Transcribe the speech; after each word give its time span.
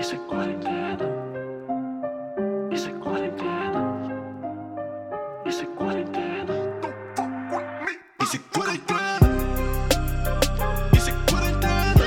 Isso 0.00 0.14
é 0.14 0.18
quarentena. 0.18 1.06
Isso 2.72 2.88
é 2.88 2.92
quarentena. 2.94 3.82
Isso 5.44 5.62
é 5.62 5.66
quarentena. 5.66 6.54
Isso 8.22 8.36
é 8.36 8.38
quarentena. 8.38 9.28
Isso 10.96 11.10
é 11.10 11.12
quarentena. 11.28 12.06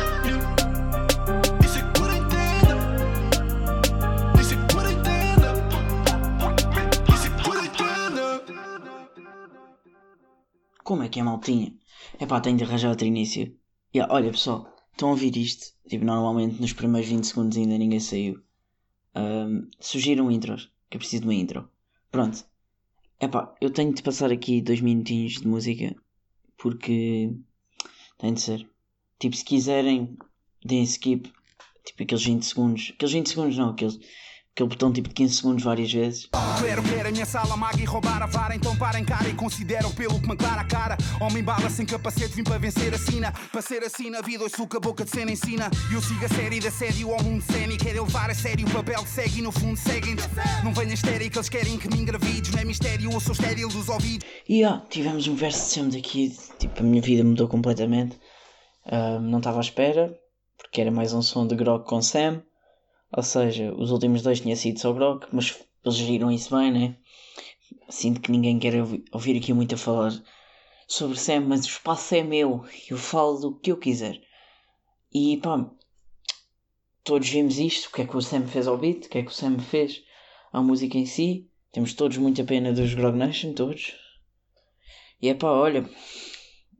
Isso 1.63 1.77
é 1.77 1.81
quarentena. 1.93 2.77
Isso 4.41 4.53
é 4.53 4.57
quarentena. 4.73 5.51
Isso 7.13 7.27
é 7.27 7.43
quarentena. 7.43 8.23
Como 10.83 11.03
é 11.03 11.09
que 11.09 11.19
é, 11.19 11.23
maltinha? 11.23 11.73
É 12.19 12.25
pá, 12.25 12.41
tenho 12.41 12.57
de 12.57 12.63
arranjar 12.63 12.89
outro 12.89 13.05
início. 13.05 13.55
Yeah, 13.95 14.11
olha 14.11 14.31
pessoal, 14.31 14.72
estão 14.93 15.09
a 15.09 15.11
ouvir 15.11 15.35
isto? 15.35 15.73
Tipo, 15.87 16.05
normalmente 16.05 16.61
nos 16.61 16.73
primeiros 16.73 17.09
20 17.09 17.25
segundos 17.25 17.57
ainda 17.57 17.77
ninguém 17.77 17.99
saiu. 17.99 18.41
Ahm, 19.13 19.67
sugiram 19.79 20.31
intros, 20.31 20.71
que 20.89 20.97
eu 20.97 20.99
preciso 20.99 21.23
de 21.23 21.27
uma 21.27 21.33
intro. 21.33 21.69
Pronto. 22.11 22.45
É 23.19 23.27
pá, 23.27 23.53
eu 23.61 23.69
tenho 23.69 23.93
de 23.93 24.01
passar 24.01 24.31
aqui 24.31 24.61
dois 24.61 24.81
minutinhos 24.81 25.33
de 25.33 25.47
música, 25.47 25.95
porque 26.57 27.31
tem 28.17 28.33
de 28.33 28.41
ser. 28.41 28.69
Tipo, 29.19 29.35
se 29.35 29.45
quiserem, 29.45 30.17
deem 30.63 30.83
skip, 30.83 31.31
tipo 31.85 32.03
aqueles 32.03 32.23
20 32.23 32.43
segundos. 32.43 32.91
Aqueles 32.93 33.13
20 33.13 33.29
segundos 33.29 33.57
não, 33.57 33.69
aqueles, 33.69 33.99
aquele 34.53 34.69
botão 34.69 34.93
tipo 34.93 35.09
de 35.09 35.15
15 35.15 35.35
segundos 35.35 35.63
várias 35.63 35.91
vezes. 35.91 36.29
Quero 36.61 36.81
ver 36.83 37.07
a 37.07 37.11
minha 37.11 37.25
sala 37.25 37.57
maga 37.57 37.81
e 37.81 37.85
roubar 37.85 38.21
a 38.21 38.27
vara 38.27 38.55
Então 38.55 38.75
parem 38.77 39.03
cara 39.03 39.27
e 39.27 39.33
consideram 39.33 39.91
pelo 39.91 40.19
que 40.21 40.27
me 40.27 40.33
a 40.33 40.63
cara. 40.63 40.95
Homem 41.19 41.43
bala 41.43 41.69
sem 41.69 41.85
capacete, 41.85 42.35
vim 42.35 42.43
para 42.43 42.59
vencer 42.59 42.93
a 42.93 42.97
sina. 42.97 43.33
Para 43.51 43.61
ser 43.61 43.83
assim 43.83 44.11
na 44.11 44.21
vida, 44.21 44.43
hoje 44.43 44.55
suco 44.55 44.77
a 44.77 44.79
boca 44.79 45.03
de 45.03 45.09
cena 45.09 45.31
ensina 45.31 45.69
E 45.89 45.95
eu 45.95 46.01
sigo 46.01 46.23
a 46.23 46.29
série 46.29 46.59
da 46.59 46.69
série 46.69 47.03
ao 47.03 47.21
mundo 47.23 47.41
cénico 47.41 47.83
Quero 47.83 48.03
levar 48.03 48.29
a 48.29 48.35
sério 48.35 48.67
o 48.67 48.71
papel 48.71 49.03
que 49.03 49.09
segue 49.09 49.39
e 49.39 49.41
no 49.41 49.51
fundo 49.51 49.77
seguem. 49.77 50.15
Não 50.63 50.73
venham 50.73 50.93
estéreo 50.93 51.31
que 51.31 51.37
eles 51.37 51.49
querem 51.49 51.77
que 51.77 51.87
me 51.87 51.99
engravides. 51.99 52.51
Não 52.51 52.61
é 52.61 52.65
mistério, 52.65 53.11
eu 53.11 53.19
sou 53.19 53.33
estéril 53.33 53.67
dos 53.67 53.89
ouvidos. 53.89 54.27
E 54.47 54.63
ah, 54.63 54.83
tivemos 54.89 55.27
um 55.27 55.35
verso 55.35 55.65
de 55.65 55.73
Sam 55.73 55.89
daqui, 55.89 56.31
tipo, 56.59 56.79
a 56.79 56.83
minha 56.83 57.01
vida 57.01 57.23
mudou 57.23 57.47
completamente. 57.47 58.19
Ah, 58.85 59.19
não 59.19 59.39
estava 59.39 59.57
à 59.57 59.61
espera, 59.61 60.15
porque 60.57 60.79
era 60.79 60.91
mais 60.91 61.11
um 61.11 61.21
som 61.21 61.47
de 61.47 61.55
Grog 61.55 61.85
com 61.85 62.01
Sam. 62.01 62.43
Ou 63.15 63.23
seja, 63.23 63.73
os 63.75 63.91
últimos 63.91 64.21
dois 64.21 64.39
tinha 64.39 64.55
sido 64.55 64.79
só 64.79 64.91
Grog, 64.91 65.25
mas 65.31 65.59
eles 65.85 65.97
geriram 65.97 66.31
isso 66.31 66.55
bem, 66.55 66.71
né? 66.71 66.97
Sinto 67.89 68.21
que 68.21 68.31
ninguém 68.31 68.57
quer 68.57 68.75
ouvi- 68.79 69.05
ouvir 69.11 69.37
aqui 69.37 69.53
muito 69.53 69.75
a 69.75 69.77
falar 69.77 70.11
sobre 70.87 71.17
Sam, 71.19 71.41
mas 71.41 71.65
o 71.65 71.69
espaço 71.69 72.15
é 72.15 72.23
meu. 72.23 72.65
Eu 72.89 72.97
falo 72.97 73.39
do 73.39 73.55
que 73.59 73.71
eu 73.71 73.77
quiser. 73.77 74.19
E 75.13 75.37
pá, 75.37 75.69
todos 77.03 77.29
vimos 77.29 77.59
isto, 77.59 77.87
o 77.87 77.91
que 77.91 78.01
é 78.01 78.05
que 78.07 78.17
o 78.17 78.21
Sam 78.21 78.47
fez 78.47 78.67
ao 78.67 78.77
beat, 78.77 79.05
o 79.05 79.09
que 79.09 79.19
é 79.19 79.23
que 79.23 79.31
o 79.31 79.33
Sam 79.33 79.59
fez 79.59 80.03
à 80.51 80.61
música 80.61 80.97
em 80.97 81.05
si. 81.05 81.47
Temos 81.71 81.93
todos 81.93 82.17
muita 82.17 82.43
pena 82.43 82.73
dos 82.73 82.93
Grog 82.95 83.15
Nation, 83.15 83.53
todos. 83.53 83.93
E 85.21 85.29
é 85.29 85.35
pá, 85.35 85.47
olha, 85.51 85.87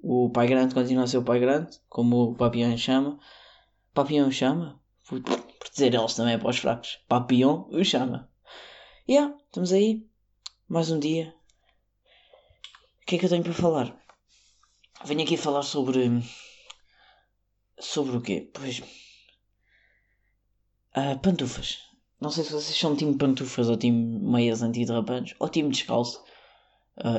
o 0.02 0.30
pai 0.32 0.48
grande 0.48 0.74
continua 0.74 1.04
a 1.04 1.08
ser 1.08 1.18
o 1.18 1.24
pai 1.24 1.40
grande, 1.40 1.78
como 1.88 2.32
o 2.32 2.36
Papião 2.36 2.76
chama. 2.78 3.20
Papião 3.94 4.32
chama? 4.32 4.80
Por 5.08 5.22
dizer 5.74 5.94
eles 5.94 6.14
também 6.14 6.36
é 6.36 6.38
para 6.38 6.50
os 6.50 6.58
fracos. 6.58 7.00
Papião 7.08 7.68
o 7.72 7.84
chama. 7.84 8.30
E 9.08 9.14
yeah, 9.14 9.36
estamos 9.46 9.74
aí. 9.74 10.08
Mais 10.68 10.92
um 10.92 11.00
dia. 11.00 11.36
O 13.02 13.06
que 13.06 13.16
é 13.16 13.20
que 13.20 13.26
eu 13.26 13.30
tenho 13.30 13.44
para 13.44 13.54
falar? 13.54 13.98
Venho 15.04 15.24
aqui 15.24 15.36
falar 15.36 15.64
sobre. 15.64 16.24
Sobre 17.80 18.16
o 18.16 18.22
quê? 18.22 18.50
Pois. 18.54 18.82
ah, 20.94 21.18
pantufas. 21.18 21.80
Não 22.22 22.30
sei 22.30 22.44
se 22.46 22.54
vocês 22.54 22.78
são 22.78 22.96
time 22.96 23.18
pantufas 23.18 23.68
ou 23.68 23.76
time 23.76 24.20
meias 24.20 24.62
antiderrapantes 24.62 25.36
ou 25.40 25.50
time 25.50 25.70
descalço. 25.70 26.24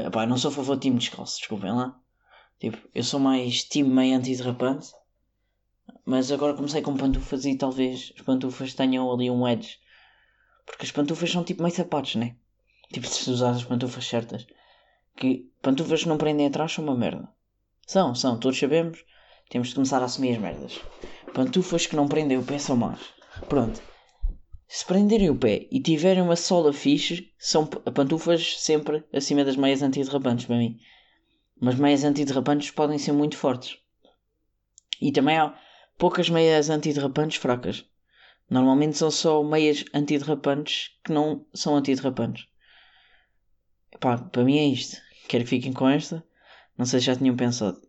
Epá, 0.07 0.25
não 0.25 0.39
sou 0.39 0.51
a 0.51 0.55
favor 0.55 0.77
de 0.77 0.83
time 0.83 0.99
descalço, 0.99 1.39
desculpem 1.39 1.73
lá. 1.73 2.01
Tipo, 2.59 2.79
eu 2.95 3.03
sou 3.03 3.21
mais 3.21 3.65
time 3.65 3.91
meio 3.91 4.17
antiderrapante. 4.17 4.93
Mas 6.05 6.31
agora 6.31 6.55
comecei 6.55 6.83
com 6.83 6.97
pantufas 6.97 7.45
e 7.45 7.57
talvez 7.57 8.13
as 8.17 8.23
pantufas 8.23 8.75
tenham 8.75 9.11
ali 9.11 9.31
um 9.31 9.49
edge. 9.49 9.79
Porque 10.67 10.85
as 10.85 10.93
pantufas 10.93 11.31
são 11.31 11.45
tipo 11.45 11.63
meio 11.63 11.75
sapatos, 11.75 12.17
né? 12.17 12.37
Tipo, 12.93 13.07
se 13.07 13.31
usar 13.31 13.51
as 13.51 13.65
pantufas 13.65 14.07
certas. 14.07 14.47
Que 15.17 15.51
pantufas 15.63 16.03
que 16.03 16.09
não 16.09 16.19
prendem 16.19 16.47
atrás 16.47 16.73
são 16.73 16.85
uma 16.85 16.95
merda. 16.95 17.29
São, 17.87 18.15
são, 18.15 18.39
todos 18.39 18.59
sabemos. 18.59 19.05
Temos 19.49 19.69
de 19.69 19.75
começar 19.75 20.03
a 20.03 20.05
assumir 20.07 20.33
as 20.33 20.39
merdas. 20.39 20.81
Pantufas 21.33 21.87
que 21.87 21.97
não 21.97 22.09
prendem 22.09 22.39
o 22.39 22.45
pé 22.45 22.59
são 22.59 22.77
más. 22.77 23.01
Pronto. 23.49 23.81
Se 24.67 24.85
prenderem 24.85 25.31
o 25.31 25.37
pé 25.37 25.69
e 25.71 25.81
tiverem 25.81 26.23
uma 26.23 26.37
sola 26.37 26.73
fixe, 26.73 27.33
são 27.39 27.67
pantufas 27.67 28.61
sempre 28.61 29.05
acima 29.13 29.45
das 29.45 29.57
meias 29.57 29.83
antiderrapantes 29.83 30.47
para 30.47 30.57
mim. 30.57 30.79
Mas 31.61 31.77
meias 31.77 32.05
antiderrapantes 32.05 32.71
podem 32.71 32.99
ser 32.99 33.13
muito 33.13 33.37
fortes. 33.37 33.79
E 35.01 35.13
também 35.13 35.37
há 35.37 35.57
poucas 35.99 36.29
meias 36.31 36.71
antiderrapantes 36.71 37.39
fracas. 37.39 37.85
Normalmente 38.51 38.97
são 38.99 39.11
só 39.11 39.43
meias 39.43 39.85
antiderrapantes 39.95 40.91
que 41.05 41.13
não 41.13 41.47
são 41.55 41.77
antiderrapantes. 41.77 42.47
Epá, 43.93 44.19
para 44.19 44.45
mim 44.45 44.59
é 44.59 44.67
isto. 44.67 45.01
Quero 45.29 45.45
que 45.45 45.51
fiquem 45.51 45.73
com 45.73 45.89
esta. 45.89 46.23
Não 46.77 46.85
sei 46.87 47.01
se 47.01 47.07
já 47.07 47.17
tinham 47.17 47.35
pensado. 47.37 47.81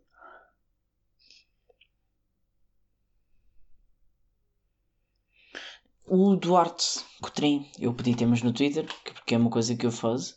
O 6.08 6.34
Duarte 6.36 7.04
Cotrim, 7.20 7.70
eu 7.78 7.92
pedi 7.94 8.14
temas 8.16 8.42
no 8.42 8.52
Twitter, 8.52 8.86
que- 9.04 9.12
porque 9.12 9.34
é 9.34 9.38
uma 9.38 9.50
coisa 9.50 9.76
que 9.76 9.84
eu 9.86 9.92
faço, 9.92 10.36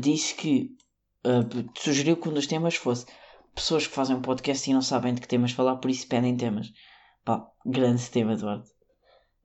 disse 0.00 0.34
que 0.34 0.76
ah, 1.24 1.42
sugeriu 1.78 2.16
que 2.16 2.28
um 2.28 2.34
dos 2.34 2.46
temas 2.48 2.74
fosse 2.74 3.06
pessoas 3.54 3.86
que 3.86 3.94
fazem 3.94 4.16
um 4.16 4.22
podcast 4.22 4.68
e 4.68 4.74
não 4.74 4.82
sabem 4.82 5.14
de 5.14 5.20
que 5.20 5.28
temas 5.28 5.52
falar, 5.52 5.76
por 5.76 5.90
isso 5.90 6.06
pedem 6.06 6.36
temas. 6.36 6.72
Pá, 7.24 7.46
grande 7.64 8.10
tema, 8.10 8.32
Eduardo. 8.32 8.64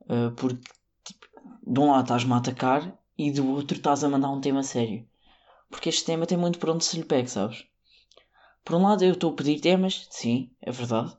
Uh, 0.02 0.32
porque 0.36 0.70
tipo, 1.04 1.28
de 1.66 1.80
um 1.80 1.92
lado 1.92 2.04
estás-me 2.04 2.34
a 2.34 2.38
atacar 2.38 2.98
e 3.18 3.32
do 3.32 3.48
outro 3.50 3.78
estás 3.78 4.04
a 4.04 4.10
mandar 4.10 4.30
um 4.30 4.42
tema 4.42 4.64
sério. 4.64 5.08
Porque 5.70 5.90
este 5.90 6.06
tema 6.06 6.26
tem 6.26 6.38
muito 6.38 6.60
por 6.60 6.70
onde 6.70 6.86
se 6.86 6.98
lhe 6.98 7.04
pegue, 7.04 7.30
sabes? 7.30 7.66
Por 8.64 8.76
um 8.76 8.84
lado 8.84 9.04
eu 9.04 9.14
estou 9.14 9.32
a 9.32 9.36
pedir 9.36 9.60
temas, 9.60 10.08
sim, 10.10 10.52
é 10.62 10.72
verdade. 10.72 11.16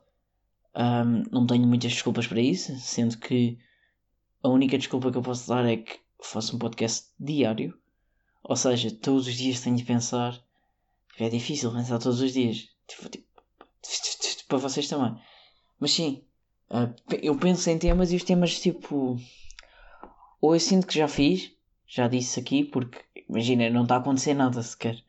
Um, 0.75 1.23
não 1.31 1.45
tenho 1.45 1.67
muitas 1.67 1.91
desculpas 1.91 2.27
para 2.27 2.41
isso, 2.41 2.75
sendo 2.77 3.17
que 3.17 3.57
a 4.41 4.49
única 4.49 4.77
desculpa 4.77 5.11
que 5.11 5.17
eu 5.17 5.21
posso 5.21 5.47
dar 5.47 5.65
é 5.65 5.77
que 5.77 5.99
faço 6.21 6.55
um 6.55 6.59
podcast 6.59 7.07
diário. 7.19 7.77
Ou 8.43 8.55
seja, 8.55 8.91
todos 8.91 9.27
os 9.27 9.35
dias 9.35 9.61
tenho 9.61 9.75
de 9.75 9.83
pensar. 9.83 10.39
É 11.17 11.27
difícil 11.27 11.71
pensar 11.71 11.99
todos 11.99 12.21
os 12.21 12.33
dias. 12.33 12.69
Tipo, 12.89 13.09
tipo, 13.09 13.25
para 14.49 14.57
vocês 14.57 14.87
também. 14.87 15.15
Mas 15.79 15.91
sim, 15.91 16.23
ah, 16.69 16.89
eu 17.21 17.37
penso 17.37 17.69
em 17.69 17.77
temas 17.77 18.11
e 18.11 18.15
os 18.15 18.23
temas 18.23 18.59
tipo. 18.59 19.17
Ou 20.41 20.55
eu 20.55 20.59
sinto 20.59 20.87
que 20.87 20.97
já 20.97 21.07
fiz, 21.07 21.51
já 21.87 22.07
disse 22.07 22.39
aqui, 22.39 22.63
porque 22.63 22.99
imagina, 23.27 23.69
não 23.69 23.83
está 23.83 23.95
a 23.95 23.99
acontecer 23.99 24.33
nada 24.33 24.61
sequer. 24.61 25.01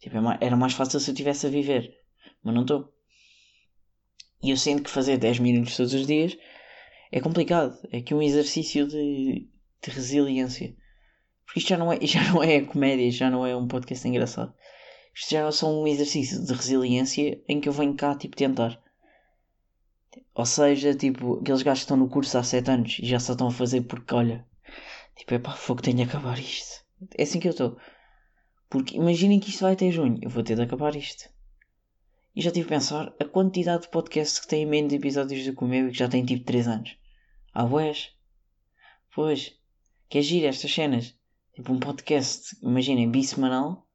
Tipo, 0.00 0.16
é 0.16 0.38
era 0.40 0.56
mais 0.56 0.74
fácil 0.74 1.00
se 1.00 1.10
eu 1.10 1.12
estivesse 1.12 1.46
a 1.46 1.50
viver, 1.50 1.98
mas 2.42 2.54
não 2.54 2.62
estou. 2.62 2.92
E 4.42 4.50
eu 4.50 4.56
sinto 4.56 4.84
que 4.84 4.90
fazer 4.90 5.18
10 5.18 5.40
minutos 5.40 5.76
todos 5.76 5.92
os 5.94 6.06
dias 6.06 6.36
é 7.10 7.20
complicado. 7.20 7.76
É 7.90 8.00
que 8.00 8.14
um 8.14 8.22
exercício 8.22 8.86
de, 8.86 9.48
de 9.82 9.90
resiliência. 9.90 10.74
Porque 11.44 11.60
isto 11.60 11.68
já 11.68 11.76
não, 11.78 11.92
é, 11.92 11.98
já 12.06 12.32
não 12.32 12.42
é 12.42 12.60
comédia, 12.60 13.10
já 13.10 13.30
não 13.30 13.46
é 13.46 13.56
um 13.56 13.66
podcast 13.66 14.06
engraçado. 14.06 14.54
Isto 15.18 15.30
já 15.32 15.48
é 15.48 15.50
só 15.50 15.68
um 15.68 15.84
exercício 15.84 16.46
de 16.46 16.52
resiliência 16.52 17.42
em 17.48 17.60
que 17.60 17.68
eu 17.68 17.72
venho 17.72 17.96
cá, 17.96 18.14
tipo, 18.14 18.36
tentar. 18.36 18.80
Ou 20.32 20.46
seja, 20.46 20.94
tipo, 20.94 21.40
aqueles 21.40 21.62
gajos 21.62 21.80
que 21.80 21.84
estão 21.86 21.96
no 21.96 22.08
curso 22.08 22.38
há 22.38 22.44
7 22.44 22.70
anos 22.70 22.98
e 23.00 23.06
já 23.06 23.18
só 23.18 23.32
estão 23.32 23.48
a 23.48 23.50
fazer 23.50 23.80
porque, 23.80 24.14
olha, 24.14 24.46
tipo, 25.16 25.34
é 25.34 25.40
pá, 25.40 25.56
fogo, 25.56 25.82
tenho 25.82 25.96
de 25.96 26.02
acabar 26.04 26.38
isto. 26.38 26.84
É 27.16 27.24
assim 27.24 27.40
que 27.40 27.48
eu 27.48 27.50
estou. 27.50 27.76
Porque 28.70 28.96
imaginem 28.96 29.40
que 29.40 29.50
isto 29.50 29.62
vai 29.62 29.72
até 29.72 29.90
junho, 29.90 30.20
eu 30.22 30.30
vou 30.30 30.44
ter 30.44 30.54
de 30.54 30.62
acabar 30.62 30.94
isto. 30.94 31.28
E 32.36 32.40
já 32.40 32.52
tive 32.52 32.66
a 32.66 32.78
pensar 32.78 33.12
a 33.18 33.24
quantidade 33.24 33.82
de 33.82 33.88
podcasts 33.88 34.38
que 34.38 34.46
têm 34.46 34.66
menos 34.66 34.92
episódios 34.92 35.44
do 35.44 35.56
que 35.56 35.64
o 35.64 35.66
meu 35.66 35.88
e 35.88 35.90
que 35.90 35.98
já 35.98 36.08
têm 36.08 36.24
tipo 36.24 36.44
3 36.44 36.68
anos. 36.68 36.96
Ah, 37.52 37.66
boés? 37.66 38.12
Pois, 39.12 39.52
que 40.08 40.18
é 40.18 40.22
giro 40.22 40.46
estas 40.46 40.72
cenas. 40.72 41.12
Tipo, 41.56 41.72
um 41.72 41.80
podcast, 41.80 42.56
imaginem, 42.62 43.10
bissemanal, 43.10 43.87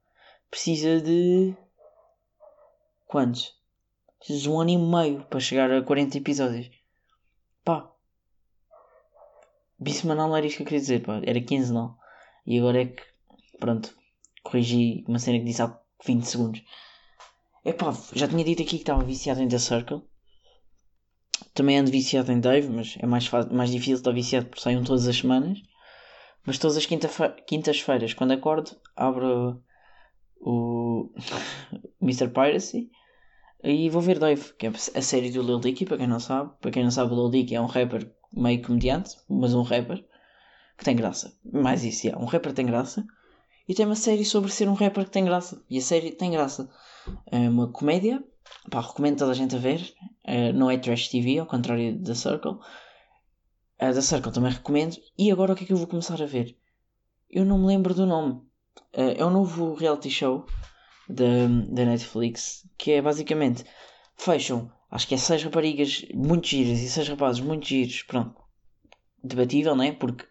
precisa 0.54 1.00
de. 1.00 1.52
Quantos? 3.08 3.52
Precisa 4.18 4.42
de 4.42 4.50
um 4.50 4.60
ano 4.60 4.70
e 4.70 4.78
meio 4.78 5.24
para 5.24 5.40
chegar 5.40 5.68
a 5.72 5.82
40 5.82 6.16
episódios. 6.18 6.70
Pá. 7.64 7.90
Bissemanal 9.78 10.34
era 10.36 10.46
isto 10.46 10.58
que 10.58 10.62
eu 10.62 10.66
queria 10.66 10.80
dizer, 10.80 11.02
pá. 11.02 11.20
Era 11.24 11.40
quinzenal. 11.40 11.98
E 12.46 12.56
agora 12.58 12.82
é 12.82 12.86
que. 12.86 13.02
Pronto. 13.58 13.92
Corrigi 14.44 15.04
uma 15.08 15.18
cena 15.18 15.38
que 15.38 15.44
disse 15.44 15.60
há 15.62 15.76
20 16.06 16.24
segundos. 16.24 16.62
Epá, 17.64 17.92
já 18.12 18.28
tinha 18.28 18.44
dito 18.44 18.62
aqui 18.62 18.76
que 18.76 18.82
estava 18.82 19.02
viciado 19.02 19.42
em 19.42 19.48
The 19.48 19.58
Circle. 19.58 20.02
também 21.52 21.78
ando 21.78 21.90
viciado 21.90 22.30
em 22.30 22.38
Dave, 22.40 22.68
mas 22.68 22.96
é 23.00 23.06
mais, 23.06 23.28
mais 23.50 23.70
difícil 23.70 23.96
estar 23.96 24.12
viciado 24.12 24.46
porque 24.46 24.60
saem 24.62 24.84
todas 24.84 25.08
as 25.08 25.16
semanas. 25.16 25.58
Mas 26.46 26.58
todas 26.58 26.76
as 26.76 26.86
quinta-fe- 26.86 27.42
quintas-feiras, 27.46 28.12
quando 28.14 28.32
acordo, 28.32 28.70
abro 28.94 29.60
o 30.44 31.10
Mr. 32.00 32.28
Piracy 32.28 32.90
e 33.62 33.88
vou 33.88 34.02
ver 34.02 34.18
Dave, 34.18 34.52
que 34.58 34.66
é 34.66 34.72
a 34.94 35.00
série 35.00 35.30
do 35.30 35.42
Lil 35.42 35.58
Dicky, 35.58 35.86
para 35.86 35.96
quem 35.96 36.06
não 36.06 36.20
sabe. 36.20 36.52
Para 36.60 36.70
quem 36.70 36.84
não 36.84 36.90
sabe, 36.90 37.14
o 37.14 37.16
Lil 37.16 37.30
Dicky 37.30 37.54
é 37.54 37.60
um 37.60 37.66
rapper 37.66 38.14
meio 38.30 38.60
comediante, 38.62 39.16
mas 39.26 39.54
um 39.54 39.62
rapper 39.62 40.04
que 40.76 40.84
tem 40.84 40.94
graça. 40.94 41.34
Mais 41.50 41.82
isso, 41.82 42.08
é. 42.08 42.16
Um 42.16 42.26
rapper 42.26 42.52
tem 42.52 42.66
graça. 42.66 43.06
E 43.66 43.74
tem 43.74 43.86
uma 43.86 43.96
série 43.96 44.24
sobre 44.24 44.52
ser 44.52 44.68
um 44.68 44.74
rapper 44.74 45.06
que 45.06 45.10
tem 45.10 45.24
graça. 45.24 45.64
E 45.70 45.78
a 45.78 45.80
série 45.80 46.12
tem 46.12 46.30
graça. 46.30 46.70
É 47.26 47.48
uma 47.48 47.72
comédia. 47.72 48.22
Pá, 48.70 48.82
recomendo 48.82 49.16
toda 49.16 49.30
a 49.30 49.34
gente 49.34 49.56
a 49.56 49.58
ver. 49.58 49.94
É, 50.22 50.52
não 50.52 50.70
é 50.70 50.76
trash 50.76 51.08
TV, 51.08 51.38
ao 51.38 51.46
contrário 51.46 51.98
da 51.98 52.14
Circle. 52.14 52.58
A 53.78 53.92
da 53.92 54.02
Circle 54.02 54.30
também 54.30 54.52
recomendo. 54.52 54.96
E 55.16 55.32
agora 55.32 55.54
o 55.54 55.56
que 55.56 55.64
é 55.64 55.66
que 55.66 55.72
eu 55.72 55.78
vou 55.78 55.86
começar 55.86 56.20
a 56.20 56.26
ver? 56.26 56.54
Eu 57.30 57.46
não 57.46 57.58
me 57.58 57.66
lembro 57.66 57.94
do 57.94 58.04
nome. 58.04 58.42
É 58.92 59.20
é 59.20 59.24
um 59.24 59.30
novo 59.30 59.74
reality 59.74 60.10
show 60.10 60.46
da, 61.08 61.46
da 61.68 61.84
Netflix. 61.84 62.68
Que 62.78 62.92
é 62.92 63.02
basicamente... 63.02 63.64
Fecham, 64.16 64.70
acho 64.90 65.08
que 65.08 65.14
é 65.14 65.18
seis 65.18 65.42
raparigas 65.42 66.06
muito 66.14 66.46
giras 66.46 66.78
e 66.80 66.88
seis 66.88 67.08
rapazes 67.08 67.40
muito 67.40 67.66
giros. 67.66 68.02
Pronto. 68.02 68.40
Debatível, 69.22 69.74
não 69.74 69.82
é? 69.82 69.90
Porque 69.92 70.24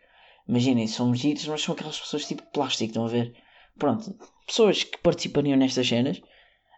Imaginem, 0.47 0.87
são 0.87 1.15
giros, 1.15 1.47
mas 1.47 1.61
são 1.61 1.73
aquelas 1.73 1.99
pessoas 1.99 2.27
tipo 2.27 2.43
plástico, 2.51 2.89
estão 2.89 3.05
a 3.05 3.09
ver? 3.09 3.33
Pronto, 3.77 4.15
pessoas 4.45 4.83
que 4.83 4.97
participariam 4.97 5.57
nestas 5.57 5.87
cenas, 5.87 6.21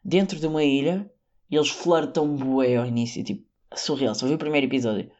dentro 0.04 0.40
de 0.40 0.48
uma 0.48 0.64
ilha, 0.64 1.12
e 1.50 1.56
eles 1.56 1.70
flertam 1.70 2.36
bué 2.36 2.76
ao 2.76 2.86
início, 2.86 3.24
tipo, 3.24 3.44
surreal. 3.76 4.16
Só 4.16 4.28
vi 4.28 4.36
o 4.36 4.38
primeiro 4.38 4.68
episódio. 4.68 5.12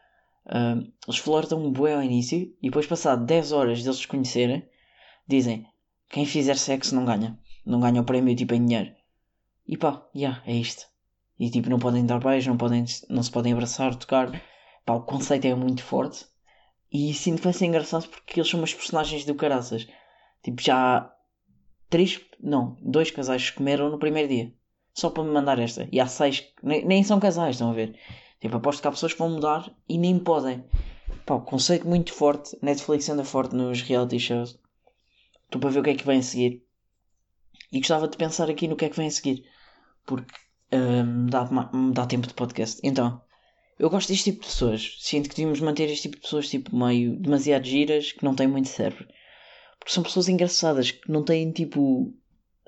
Ah, 0.46 0.76
eles 1.06 1.18
flertam 1.18 1.72
bué 1.72 1.94
ao 1.94 2.02
início, 2.02 2.38
e 2.62 2.68
depois, 2.68 2.86
passado 2.86 3.26
10 3.26 3.52
horas 3.52 3.82
deles 3.82 3.98
se 3.98 4.06
conhecerem, 4.08 4.66
dizem: 5.26 5.66
quem 6.08 6.26
fizer 6.26 6.56
sexo 6.56 6.94
não 6.94 7.04
ganha. 7.04 7.38
Não 7.64 7.80
ganha 7.80 8.00
o 8.00 8.04
prémio, 8.04 8.34
tipo, 8.36 8.54
em 8.54 8.64
dinheiro. 8.64 8.92
E 9.66 9.76
pá, 9.76 10.06
já, 10.14 10.20
yeah, 10.20 10.42
é 10.46 10.54
isto. 10.54 10.86
E 11.38 11.50
tipo, 11.50 11.68
não 11.68 11.78
podem 11.78 12.06
dar 12.06 12.20
beijo, 12.20 12.48
não, 12.48 12.56
podem, 12.56 12.84
não 13.08 13.22
se 13.22 13.30
podem 13.30 13.52
abraçar, 13.52 13.94
tocar. 13.94 14.30
Pá, 14.84 14.94
o 14.94 15.02
conceito 15.02 15.46
é 15.46 15.54
muito 15.54 15.82
forte. 15.82 16.24
E 16.90 17.12
sinto 17.12 17.38
que 17.38 17.44
vai 17.44 17.52
ser 17.52 17.66
engraçado 17.66 18.08
porque 18.08 18.38
eles 18.40 18.48
são 18.48 18.60
umas 18.60 18.72
personagens 18.72 19.24
do 19.24 19.34
caraças. 19.34 19.86
Tipo, 20.42 20.62
já 20.62 21.12
três, 21.90 22.20
não, 22.40 22.76
dois 22.80 23.10
casais 23.10 23.50
que 23.50 23.56
comeram 23.56 23.90
no 23.90 23.98
primeiro 23.98 24.28
dia. 24.28 24.52
Só 24.94 25.10
para 25.10 25.24
me 25.24 25.30
mandar 25.30 25.58
esta. 25.58 25.88
E 25.92 26.00
há 26.00 26.06
seis, 26.06 26.44
nem, 26.62 26.84
nem 26.86 27.02
são 27.02 27.20
casais, 27.20 27.56
estão 27.56 27.70
a 27.70 27.74
ver? 27.74 27.98
Tipo, 28.40 28.56
aposto 28.56 28.80
que 28.80 28.88
há 28.88 28.90
pessoas 28.90 29.12
que 29.12 29.18
vão 29.18 29.30
mudar 29.30 29.70
e 29.88 29.98
nem 29.98 30.18
podem. 30.18 30.64
Pá, 31.26 31.38
conceito 31.40 31.86
muito 31.86 32.14
forte. 32.14 32.56
Netflix 32.62 33.08
anda 33.08 33.24
forte 33.24 33.54
nos 33.54 33.82
reality 33.82 34.18
shows. 34.18 34.58
Estou 35.46 35.60
para 35.60 35.70
ver 35.70 35.80
o 35.80 35.82
que 35.82 35.90
é 35.90 35.94
que 35.94 36.06
vem 36.06 36.18
a 36.18 36.22
seguir. 36.22 36.62
E 37.72 37.78
gostava 37.78 38.08
de 38.08 38.16
pensar 38.16 38.50
aqui 38.50 38.68
no 38.68 38.76
que 38.76 38.84
é 38.84 38.88
que 38.88 38.96
vem 38.96 39.06
a 39.06 39.10
seguir. 39.10 39.44
Porque 40.04 40.34
hum, 40.72 41.24
me, 41.24 41.30
dá, 41.30 41.44
me 41.72 41.92
dá 41.92 42.06
tempo 42.06 42.26
de 42.26 42.34
podcast. 42.34 42.80
Então, 42.82 43.20
eu 43.78 43.90
gosto 43.90 44.08
deste 44.08 44.32
tipo 44.32 44.42
de 44.42 44.46
pessoas. 44.46 44.96
Sinto 45.00 45.28
que 45.28 45.36
devíamos 45.36 45.60
manter 45.60 45.90
este 45.90 46.02
tipo 46.02 46.16
de 46.16 46.22
pessoas 46.22 46.48
tipo 46.48 46.76
meio 46.76 47.16
demasiado 47.16 47.64
giras 47.64 48.12
que 48.12 48.24
não 48.24 48.34
têm 48.34 48.48
muito 48.48 48.68
cérebro. 48.68 49.06
Porque 49.78 49.92
são 49.92 50.02
pessoas 50.02 50.28
engraçadas 50.28 50.90
que 50.90 51.10
não 51.10 51.22
têm 51.22 51.52
tipo. 51.52 52.12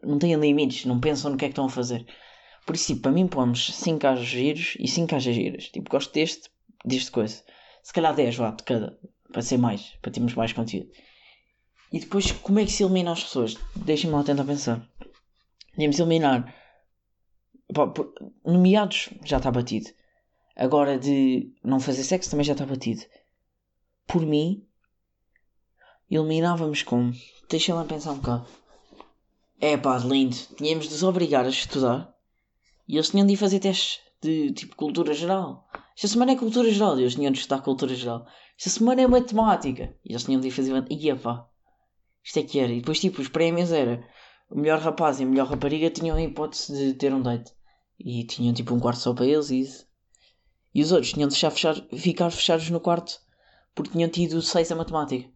não 0.03 0.19
têm 0.19 0.35
limites, 0.35 0.85
não 0.85 1.01
pensam 1.01 1.33
no 1.33 1.37
que 1.37 1.47
é 1.47 1.49
que 1.49 1.53
estão 1.53 1.67
a 1.67 1.71
fazer. 1.71 2.07
Por 2.67 2.75
isso, 2.75 2.89
tipo, 2.89 3.03
para 3.03 3.13
mim 3.13 3.27
pomos 3.27 3.75
5 3.75 3.99
gajos 3.99 4.27
giros 4.27 4.77
e 4.79 4.87
5 4.87 5.11
gajas 5.11 5.35
giras. 5.35 5.69
Tipo, 5.71 5.91
gosto 5.91 6.13
deste, 6.13 6.51
deste 6.85 7.11
coisa. 7.11 7.43
Se 7.83 7.93
calhar 7.93 8.15
10 8.15 8.37
vá 8.37 8.51
de 8.51 8.63
cada. 8.63 8.99
Para 9.33 9.43
ser 9.43 9.57
mais, 9.57 9.97
para 10.03 10.13
termos 10.13 10.35
mais 10.35 10.53
conteúdo. 10.53 10.91
E 11.93 12.01
depois, 12.01 12.33
como 12.33 12.59
é 12.59 12.65
que 12.65 12.73
se 12.73 12.83
elimina 12.83 13.13
as 13.13 13.25
pessoas? 13.25 13.57
Deixem-me 13.75 14.15
lá 14.15 14.23
tentar 14.23 14.45
pensar. 14.45 14.87
Podemos 15.73 15.99
eliminar. 15.99 16.55
Nomeados 18.45 19.11
já 19.25 19.39
está 19.39 19.51
batido. 19.51 19.91
Agora 20.57 20.99
de 20.99 21.53
não 21.63 21.81
fazer 21.81 22.03
sexo 22.03 22.31
também 22.31 22.45
já 22.45 22.53
está 22.53 22.67
batido. 22.67 23.03
Por 24.07 24.23
mim, 24.23 24.67
eliminávamos 26.11 26.83
como? 26.83 27.13
Deixa 27.49 27.75
lá 27.75 27.85
pensar 27.85 28.13
um 28.13 28.17
bocado. 28.17 28.47
É 29.61 29.77
pá, 29.77 29.99
lindo. 29.99 30.37
Tínhamos 30.57 30.89
de 30.89 30.95
os 30.95 31.03
obrigar 31.03 31.45
a 31.45 31.49
estudar 31.49 32.15
e 32.87 32.97
eles 32.97 33.11
tinham 33.11 33.27
de 33.27 33.33
ir 33.35 33.37
fazer 33.37 33.61
testes 33.61 34.01
de 34.21 34.53
tipo 34.53 34.77
cultura 34.77 35.15
geral. 35.15 35.69
Esta 35.95 36.09
semana 36.09 36.33
é 36.33 36.37
cultura 36.37 36.71
geral 36.71 36.99
e 36.99 37.03
eles 37.03 37.15
tinham 37.15 37.33
de 37.33 37.39
estudar 37.39 37.63
cultura 37.63 37.95
geral. 37.95 38.27
Esta 38.57 38.71
semana 38.71 39.03
é 39.03 39.07
matemática 39.07 39.95
e 40.05 40.13
eles 40.13 40.25
tinham 40.25 40.41
de 40.41 40.49
ir 40.49 40.51
fazer. 40.51 40.85
Ia 40.91 41.17
pá, 41.17 41.48
isto 42.29 42.41
é 42.41 42.43
que 42.43 42.61
era. 42.61 42.71
E 42.71 42.81
depois, 42.81 43.01
tipo, 43.01 43.23
os 43.23 43.29
prémios 43.29 43.73
era 43.73 44.07
o 44.51 44.59
melhor 44.59 44.79
rapaz 44.81 45.19
e 45.19 45.23
a 45.23 45.27
melhor 45.27 45.47
rapariga 45.47 45.89
tinham 45.89 46.15
a 46.15 46.23
hipótese 46.23 46.77
de 46.77 46.93
ter 46.93 47.11
um 47.13 47.23
date 47.23 47.55
e 47.99 48.23
tinham 48.25 48.53
tipo 48.53 48.75
um 48.75 48.79
quarto 48.79 49.01
só 49.01 49.15
para 49.15 49.25
eles 49.25 49.49
e 49.49 49.61
isso. 49.61 49.89
E 50.75 50.83
os 50.83 50.93
outros 50.93 51.15
tinham 51.15 51.27
de 51.27 51.33
deixar 51.33 51.51
fechar, 51.51 51.75
ficar 51.97 52.31
fechados 52.31 52.69
no 52.69 52.81
quarto 52.81 53.19
porque 53.75 53.93
tinham 53.93 54.11
tido 54.11 54.43
6 54.43 54.71
a 54.73 54.77
matemática. 54.77 55.31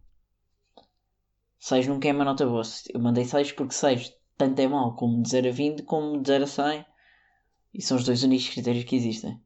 6 1.57 1.87
nunca 1.87 2.07
é 2.09 2.13
uma 2.13 2.25
nota 2.25 2.45
boa. 2.45 2.61
Eu 2.93 2.99
mandei 2.99 3.25
6 3.25 3.53
porque 3.53 3.73
6 3.73 4.13
tanto 4.37 4.59
é 4.59 4.67
mau 4.67 4.95
como 4.95 5.23
de 5.23 5.29
0 5.29 5.49
a 5.49 5.51
20 5.51 5.83
como 5.83 6.21
de 6.21 6.27
0 6.27 6.43
a 6.43 6.47
100. 6.47 6.85
E 7.73 7.81
são 7.81 7.97
os 7.97 8.05
dois 8.05 8.21
únicos 8.21 8.49
critérios 8.49 8.83
que 8.83 8.95
existem. 8.95 9.41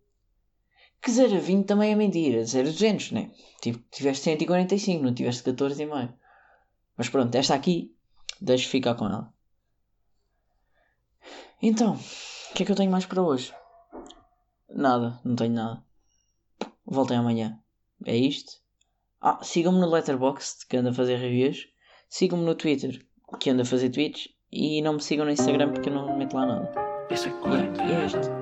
Que 1.02 1.12
0 1.12 1.38
a 1.38 1.40
20 1.40 1.66
também 1.66 1.94
é 1.94 1.96
mentira. 1.96 2.44
0 2.44 2.68
a 2.68 2.72
200, 2.72 3.12
né? 3.14 3.32
Tipo, 3.62 3.80
tiveste 3.90 4.26
145, 4.26 5.02
não 5.02 5.14
tiveste 5.14 5.44
14,5. 5.44 6.14
Mas 6.98 7.10
pronto, 7.10 7.34
esta 7.36 7.54
aqui, 7.54 7.96
deixo 8.42 8.70
ficar 8.70 8.96
com 8.96 9.06
ela. 9.06 9.32
Então, 11.62 11.94
o 11.94 12.54
que 12.54 12.64
é 12.64 12.66
que 12.66 12.72
eu 12.72 12.76
tenho 12.76 12.92
mais 12.92 13.06
para 13.06 13.22
hoje? 13.22 13.54
Nada, 14.70 15.20
não 15.24 15.36
tenho 15.36 15.54
nada. 15.54 15.84
Voltem 16.86 17.18
amanhã. 17.18 17.60
É 18.06 18.16
isto. 18.16 18.62
Ah, 19.22 19.40
sigam-me 19.44 19.80
no 19.80 19.90
Letterboxd, 19.90 20.66
que 20.68 20.78
anda 20.78 20.92
a 20.92 20.94
fazer 20.94 21.18
reviews. 21.18 21.68
Sigam-me 22.10 22.46
no 22.46 22.56
Twitter, 22.56 23.06
que 23.40 23.50
anda 23.50 23.64
a 23.64 23.66
fazer 23.66 23.90
tweets. 23.90 24.30
E 24.52 24.82
não 24.82 24.94
me 24.94 25.02
sigam 25.02 25.26
no 25.26 25.32
Instagram 25.32 25.74
porque 25.74 25.90
eu 25.90 25.94
não 25.94 26.18
meto 26.18 26.36
lá 26.36 26.46
nada. 26.46 26.72
Isso 27.12 27.28
é 27.28 27.32
E 27.32 27.34
é, 27.34 27.88
e 27.88 27.94
é 27.94 28.06
isto. 28.06 28.37